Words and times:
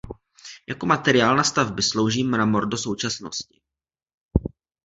Jako 0.69 0.85
materiál 0.85 1.35
na 1.35 1.43
stavby 1.43 1.81
slouží 1.83 2.23
mramor 2.23 2.65
do 2.67 2.77
současnosti. 2.77 3.59